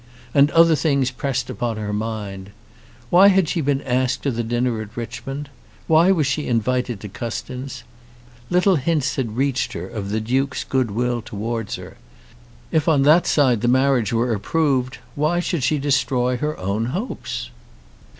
[0.33, 2.49] And other things pressed upon her mind.
[3.11, 5.47] Why had she been asked to the dinner at Richmond?
[5.85, 7.83] Why was she invited to Custins?
[8.49, 11.97] Little hints had reached her of the Duke's goodwill towards her.
[12.71, 17.51] If on that side the marriage were approved, why should she destroy her own hopes?